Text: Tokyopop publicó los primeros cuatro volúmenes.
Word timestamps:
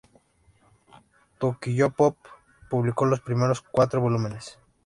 Tokyopop 1.37 2.17
publicó 2.71 3.05
los 3.05 3.21
primeros 3.21 3.61
cuatro 3.61 4.01
volúmenes. 4.01 4.57